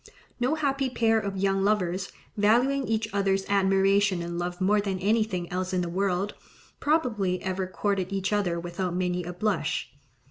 [0.39, 5.47] No happy pair of young lovers, valuing each other's admiration and love more than anything
[5.51, 6.33] else in the world,
[6.79, 9.91] probably ever courted each other without many a blush.